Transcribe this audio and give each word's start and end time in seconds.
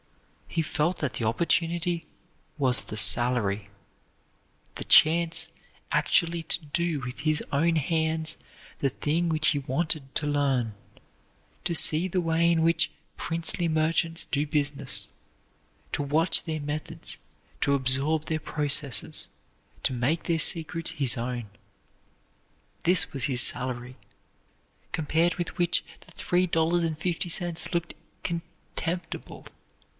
He 0.47 0.63
felt 0.63 0.97
that 0.97 1.13
the 1.13 1.23
opportunity 1.25 2.07
was 2.57 2.85
the 2.85 2.97
salary. 2.97 3.69
The 4.75 4.83
chance 4.83 5.47
actually 5.93 6.43
to 6.43 6.59
do 6.59 6.99
with 7.01 7.19
his 7.19 7.41
own 7.53 7.75
hands 7.77 8.35
the 8.79 8.89
thing 8.89 9.29
which 9.29 9.49
he 9.49 9.59
wanted 9.59 10.13
to 10.15 10.25
learn; 10.27 10.73
to 11.63 11.73
see 11.75 12.07
the 12.09 12.19
way 12.19 12.51
in 12.51 12.63
which 12.63 12.89
princely 13.15 13.67
merchants 13.69 14.25
do 14.25 14.45
business; 14.45 15.07
to 15.93 16.01
watch 16.03 16.43
their 16.43 16.59
methods; 16.59 17.17
to 17.61 17.73
absorb 17.75 18.25
their 18.25 18.39
processes; 18.41 19.29
to 19.83 19.93
make 19.93 20.23
their 20.23 20.39
secrets 20.39 20.91
his 20.91 21.15
own, 21.15 21.45
this 22.85 23.13
was 23.13 23.25
his 23.25 23.41
salary, 23.41 23.95
compared 24.91 25.35
with 25.35 25.57
which 25.59 25.85
the 26.01 26.11
three 26.11 26.47
dollars 26.47 26.83
and 26.83 26.97
fifty 26.97 27.29
cents 27.29 27.73
looked 27.73 27.93
contemptible. 28.23 29.45